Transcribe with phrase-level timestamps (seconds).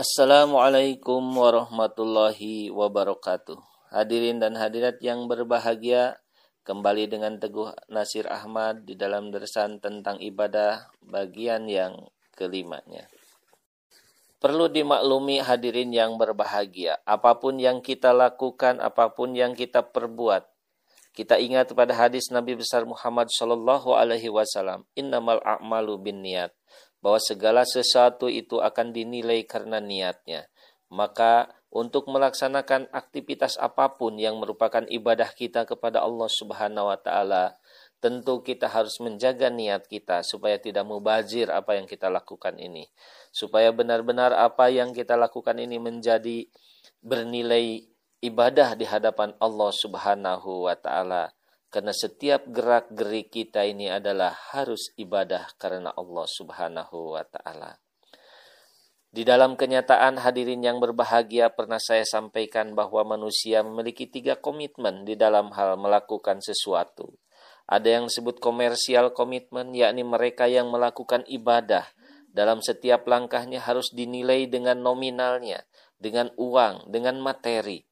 [0.00, 3.60] Assalamualaikum warahmatullahi wabarakatuh.
[3.92, 6.16] Hadirin dan hadirat yang berbahagia,
[6.64, 13.12] kembali dengan Teguh Nasir Ahmad di dalam dersan tentang ibadah bagian yang kelimanya.
[14.40, 20.48] Perlu dimaklumi hadirin yang berbahagia, apa pun yang kita lakukan, apa pun yang kita perbuat,
[21.12, 26.56] kita ingat pada hadis Nabi besar Muhammad Shallallahu Alaihi Wasallam, innamal a'malu bin niat
[27.00, 30.48] bahwa segala sesuatu itu akan dinilai karena niatnya.
[30.92, 37.56] Maka untuk melaksanakan aktivitas apa pun yang merupakan ibadah kita kepada Allah Subhanahu wa taala,
[38.02, 42.90] tentu kita harus menjaga niat kita supaya tidak mubazir apa yang kita lakukan ini.
[43.30, 46.50] Supaya benar-benar apa yang kita lakukan ini menjadi
[47.00, 47.86] bernilai
[48.20, 51.32] ibadah di hadapan Allah Subhanahu wa taala
[51.70, 57.78] karena setiap gerak-gerik kita ini adalah harus ibadah karena Allah Subhanahu wa taala.
[59.10, 65.18] Di dalam kenyataan hadirin yang berbahagia pernah saya sampaikan bahwa manusia memiliki tiga komitmen di
[65.18, 67.18] dalam hal melakukan sesuatu.
[67.66, 71.86] Ada yang disebut komersial komitmen, yakni mereka yang melakukan ibadah
[72.30, 75.66] dalam setiap langkahnya harus dinilai dengan nominalnya,
[75.98, 77.86] dengan uang, dengan materi.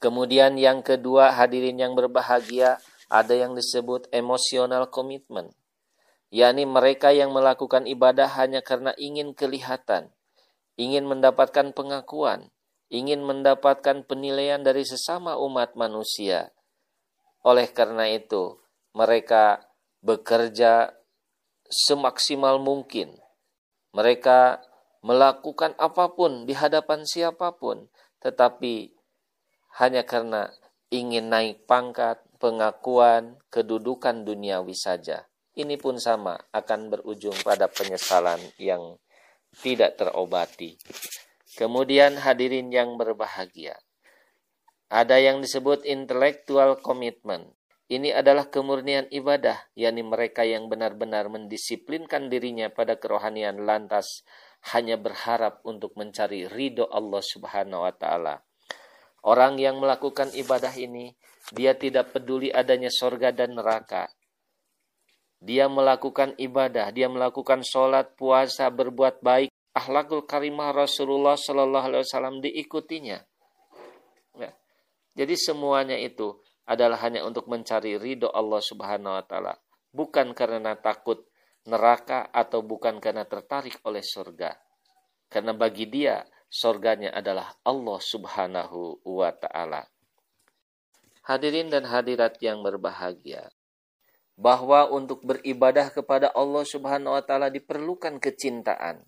[0.00, 2.80] Kemudian yang kedua hadirin yang berbahagia
[3.12, 5.52] ada yang disebut emosional komitmen,
[6.32, 10.08] yakni mereka yang melakukan ibadah hanya karena ingin kelihatan,
[10.80, 12.48] ingin mendapatkan pengakuan,
[12.88, 16.48] ingin mendapatkan penilaian dari sesama umat manusia.
[17.44, 18.56] Oleh karena itu,
[18.96, 19.68] mereka
[20.00, 20.96] bekerja
[21.68, 23.20] semaksimal mungkin.
[23.92, 24.64] Mereka
[25.04, 27.88] melakukan apa pun di hadapan siapa pun,
[28.24, 28.99] tetapi
[29.78, 30.50] hanya karena
[30.90, 35.30] ingin naik pangkat, pengakuan, kedudukan duniawi saja.
[35.54, 38.98] Ini pun sama akan berujung pada penyesalan yang
[39.62, 40.74] tidak terobati.
[41.54, 43.78] Kemudian hadirin yang berbahagia.
[44.90, 47.54] Ada yang disebut intellectual commitment.
[47.90, 54.22] Ini adalah kemurnian ibadah, yakni mereka yang benar-benar mendisiplinkan dirinya pada kerohanian lantas
[54.74, 58.46] hanya berharap untuk mencari ridho Allah Subhanahu wa taala
[59.20, 61.12] Orang yang melakukan ibadah ini,
[61.52, 64.08] dia tidak peduli adanya sorga dan neraka.
[65.40, 69.48] Dia melakukan ibadah, dia melakukan sholat, puasa, berbuat baik.
[69.72, 73.18] Ahlakul karimah Rasulullah Sallallahu Alaihi Wasallam diikutinya.
[74.36, 74.50] Ya.
[75.16, 76.36] Jadi semuanya itu
[76.68, 79.54] adalah hanya untuk mencari ridho Allah Subhanahu Wa Taala,
[79.94, 81.24] bukan karena takut
[81.64, 84.56] neraka atau bukan karena tertarik oleh surga.
[85.30, 86.20] Karena bagi dia
[86.50, 89.86] Sorganya adalah Allah subhanahu wa ta'ala.
[91.22, 93.54] Hadirin dan hadirat yang berbahagia.
[94.34, 99.06] Bahwa untuk beribadah kepada Allah subhanahu wa ta'ala diperlukan kecintaan.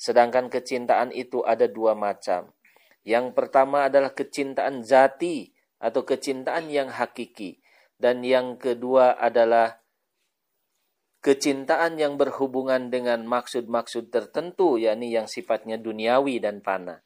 [0.00, 2.56] Sedangkan kecintaan itu ada dua macam.
[3.04, 7.60] Yang pertama adalah kecintaan zati atau kecintaan yang hakiki.
[8.00, 9.76] Dan yang kedua adalah
[11.18, 17.02] kecintaan yang berhubungan dengan maksud-maksud tertentu yakni yang sifatnya duniawi dan fana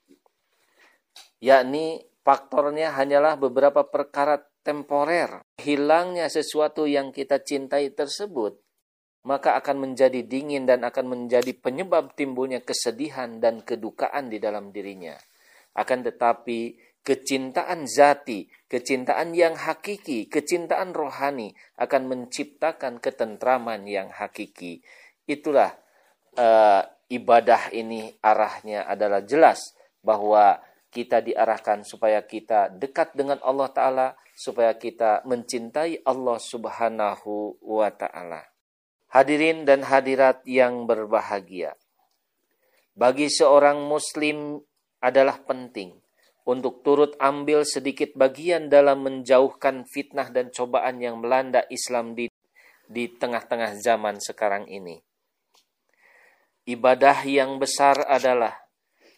[1.43, 5.43] yakni faktornya hanyalah beberapa perkara temporer.
[5.59, 8.63] Hilangnya sesuatu yang kita cintai tersebut
[9.23, 15.15] maka akan menjadi dingin dan akan menjadi penyebab timbulnya kesedihan dan kedukaan di dalam dirinya.
[15.79, 24.87] Akan tetapi kecintaan zati, kecintaan yang hakiki, kecintaan rohani akan menciptakan ketentraman yang hakiki.
[25.27, 25.75] Itulah
[26.39, 34.09] uh, ibadah ini arahnya adalah jelas bahwa kita diarahkan supaya kita dekat dengan Allah Ta'ala,
[34.37, 38.45] supaya kita mencintai Allah Subhanahu wa Ta'ala.
[39.13, 41.77] Hadirin dan hadirat yang berbahagia,
[42.93, 44.61] bagi seorang Muslim
[45.01, 46.02] adalah penting
[46.43, 52.27] untuk turut ambil sedikit bagian dalam menjauhkan fitnah dan cobaan yang melanda Islam di
[52.93, 55.01] di tengah-tengah zaman sekarang ini.
[56.69, 58.55] Ibadah yang besar adalah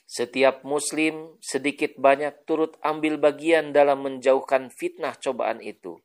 [0.05, 6.01] setiap muslim sedikit banyak turut ambil bagian dalam menjauhkan fitnah cobaan itu.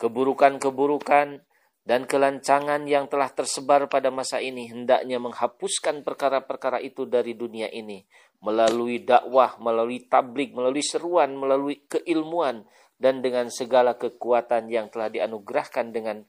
[0.00, 1.44] Keburukan-keburukan
[1.80, 8.04] dan kelancangan yang telah tersebar pada masa ini hendaknya menghapuskan perkara-perkara itu dari dunia ini
[8.40, 12.64] melalui dakwah, melalui tablik, melalui seruan, melalui keilmuan
[13.00, 16.24] dan dengan segala kekuatan yang telah dianugerahkan dengan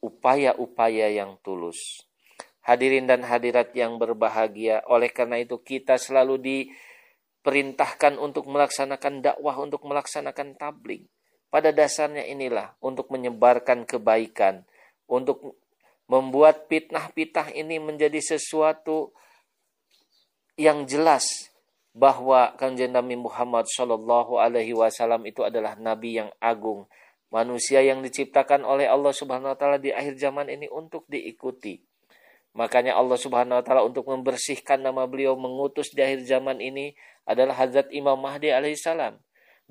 [0.00, 2.04] upaya-upaya yang tulus.
[2.62, 9.82] Hadirin dan hadirat yang berbahagia, oleh karena itu kita selalu diperintahkan untuk melaksanakan dakwah, untuk
[9.82, 11.10] melaksanakan tablik
[11.52, 14.64] pada dasarnya inilah untuk menyebarkan kebaikan,
[15.04, 15.60] untuk
[16.08, 19.12] membuat fitnah-fitnah ini menjadi sesuatu
[20.56, 21.52] yang jelas,
[21.92, 26.88] bahwa kanjeng Nabi Muhammad Shallallahu Alaihi Wasallam itu adalah Nabi yang agung,
[27.28, 31.84] manusia yang diciptakan oleh Allah Subhanahu Wa Taala di akhir zaman ini untuk diikuti.
[32.56, 36.96] Makanya Allah Subhanahu Wa Taala untuk membersihkan nama beliau mengutus di akhir zaman ini
[37.28, 39.20] adalah Hazrat Imam Mahdi alaihissalam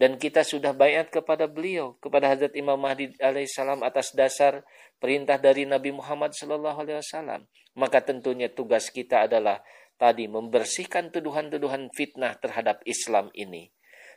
[0.02, 4.66] dan kita sudah bayat kepada beliau kepada Hazrat Imam Mahdi alaihissalam atas dasar
[4.98, 7.46] perintah dari Nabi Muhammad Shallallahu alaihi wasallam
[7.78, 9.62] maka tentunya tugas kita adalah
[10.02, 13.70] tadi membersihkan tuduhan-tuduhan fitnah terhadap Islam ini.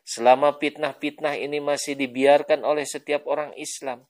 [0.04, 4.08] Selama fitnah-fitnah ini masih dibiarkan oleh setiap orang Islam,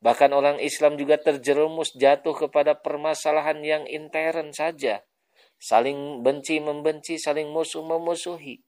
[0.00, 5.04] bahkan orang Islam juga terjerumus jatuh kepada permasalahan yang intern saja,
[5.60, 8.64] saling benci membenci, saling musuh memusuhi.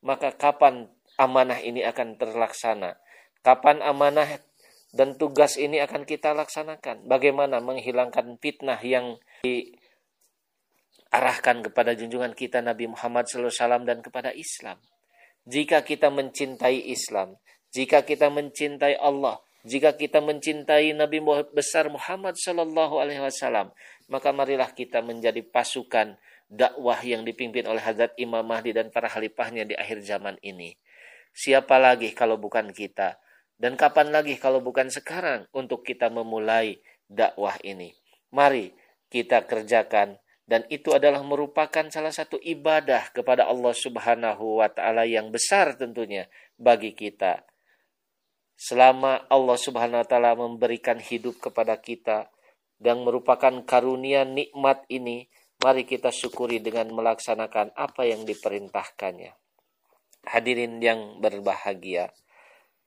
[0.00, 0.88] Maka kapan
[1.20, 2.96] amanah ini akan terlaksana?
[3.44, 4.40] Kapan amanah
[4.96, 7.04] dan tugas ini akan kita laksanakan?
[7.04, 9.76] Bagaimana menghilangkan fitnah yang di
[11.10, 14.78] arahkan kepada junjungan kita Nabi Muhammad SAW dan kepada Islam.
[15.44, 17.34] Jika kita mencintai Islam,
[17.74, 21.18] jika kita mencintai Allah, jika kita mencintai Nabi
[21.50, 23.74] besar Muhammad Sallallahu Alaihi Wasallam,
[24.08, 26.16] maka marilah kita menjadi pasukan
[26.50, 30.74] dakwah yang dipimpin oleh Hazrat Imam Mahdi dan para khalifahnya di akhir zaman ini.
[31.30, 33.18] Siapa lagi kalau bukan kita?
[33.60, 37.92] Dan kapan lagi kalau bukan sekarang untuk kita memulai dakwah ini?
[38.32, 38.72] Mari
[39.10, 40.16] kita kerjakan
[40.50, 46.26] dan itu adalah merupakan salah satu ibadah kepada Allah Subhanahu wa taala yang besar tentunya
[46.58, 47.46] bagi kita.
[48.58, 52.34] Selama Allah Subhanahu wa taala memberikan hidup kepada kita
[52.82, 55.30] dan merupakan karunia nikmat ini,
[55.62, 59.39] mari kita syukuri dengan melaksanakan apa yang diperintahkannya.
[60.26, 62.12] Hadirin yang berbahagia,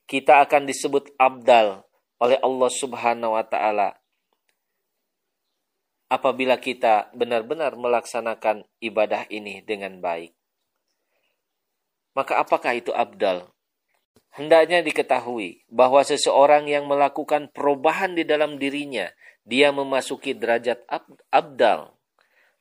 [0.05, 1.81] kita akan disebut abdal
[2.21, 3.97] oleh Allah Subhanahu wa taala
[6.13, 10.37] apabila kita benar-benar melaksanakan ibadah ini dengan baik.
[12.13, 13.49] Maka apakah itu abdal?
[14.33, 19.09] Hendaknya diketahui bahwa seseorang yang melakukan perubahan di dalam dirinya,
[19.45, 20.85] dia memasuki derajat
[21.33, 21.92] abdal.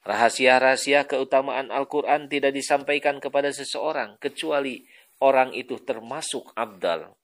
[0.03, 4.83] Rahasia-rahasia keutamaan Al-Quran tidak disampaikan kepada seseorang, kecuali
[5.23, 7.15] orang itu termasuk abdal.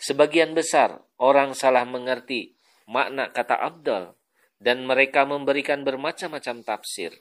[0.00, 2.58] Sebagian besar orang salah mengerti
[2.90, 4.18] makna kata abdal
[4.58, 7.14] dan mereka memberikan bermacam-macam tafsir.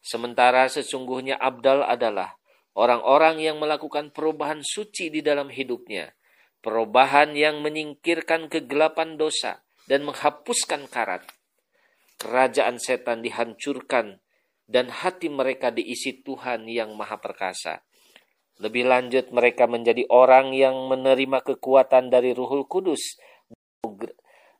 [0.00, 2.40] Sementara sesungguhnya abdal adalah
[2.72, 6.16] orang-orang yang melakukan perubahan suci di dalam hidupnya,
[6.64, 11.26] perubahan yang menyingkirkan kegelapan dosa dan menghapuskan karat.
[12.20, 14.20] Kerajaan setan dihancurkan
[14.68, 17.80] dan hati mereka diisi Tuhan yang Maha Perkasa.
[18.60, 23.16] Lebih lanjut mereka menjadi orang yang menerima kekuatan dari Ruhul Kudus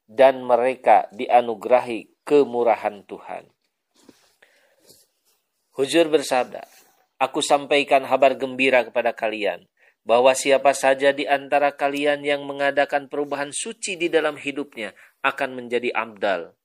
[0.09, 3.45] dan mereka dianugerahi kemurahan Tuhan.
[5.77, 6.65] Hujur bersabda,
[7.21, 9.69] Aku sampaikan kabar gembira kepada kalian,
[10.09, 15.93] bahwa siapa saja di antara kalian yang mengadakan perubahan suci di dalam hidupnya akan menjadi
[15.93, 16.57] abdal.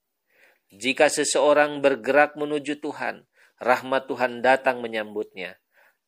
[0.74, 3.26] Jika seseorang bergerak menuju Tuhan,
[3.62, 5.58] rahmat Tuhan datang menyambutnya.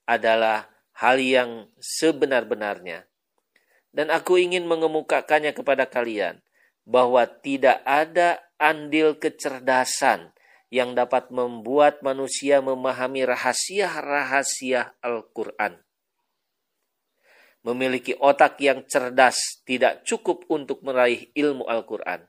[0.09, 3.07] Adalah hal yang sebenar-benarnya.
[3.95, 6.43] Dan aku ingin mengemukakannya kepada kalian,
[6.89, 10.33] bahwa tidak ada andil kecerdasan
[10.69, 15.81] yang dapat membuat manusia memahami rahasia-rahasia Al-Quran.
[17.65, 22.25] Memiliki otak yang cerdas tidak cukup untuk meraih ilmu Al-Quran.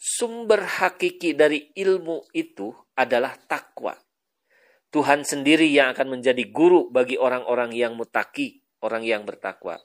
[0.00, 3.92] Sumber hakiki dari ilmu itu adalah takwa.
[4.88, 9.76] Tuhan sendiri yang akan menjadi guru bagi orang-orang yang mutaki, orang yang bertakwa.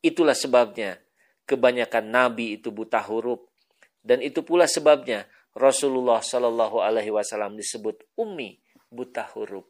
[0.00, 0.96] Itulah sebabnya
[1.44, 3.44] kebanyakan nabi itu buta huruf
[4.00, 9.68] dan itu pula sebabnya Rasulullah Shallallahu Alaihi Wasallam disebut ummi buta huruf.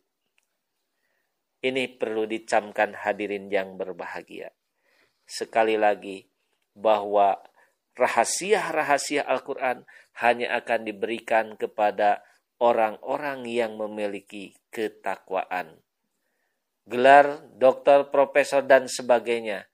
[1.66, 4.54] Ini perlu dicamkan hadirin yang berbahagia.
[5.26, 6.30] Sekali lagi
[6.76, 7.40] bahwa
[7.94, 9.86] rahasia-rahasia Al-Quran
[10.22, 12.22] hanya akan diberikan kepada
[12.62, 15.82] orang-orang yang memiliki ketakwaan.
[16.84, 19.66] Gelar dokter, profesor, dan sebagainya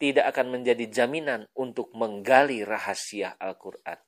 [0.00, 4.00] tidak akan menjadi jaminan untuk menggali rahasia Al-Quran.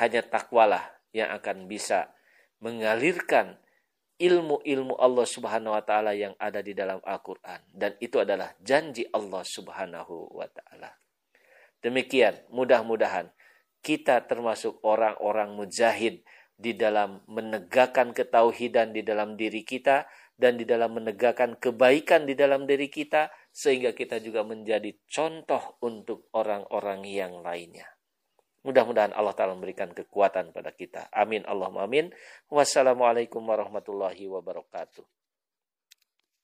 [0.00, 2.12] Hanya takwalah yang akan bisa
[2.60, 3.56] mengalirkan
[4.18, 9.46] ilmu-ilmu Allah Subhanahu wa taala yang ada di dalam Al-Qur'an dan itu adalah janji Allah
[9.46, 10.90] Subhanahu wa taala.
[11.78, 13.30] Demikian, mudah-mudahan
[13.82, 16.26] kita termasuk orang-orang mujahid
[16.58, 22.66] di dalam menegakkan ketauhidan di dalam diri kita dan di dalam menegakkan kebaikan di dalam
[22.66, 27.86] diri kita sehingga kita juga menjadi contoh untuk orang-orang yang lainnya.
[28.66, 31.06] Mudah-mudahan Allah Ta'ala memberikan kekuatan pada kita.
[31.14, 31.46] Amin.
[31.46, 32.10] Allahumma amin.
[32.50, 35.06] Wassalamualaikum warahmatullahi wabarakatuh.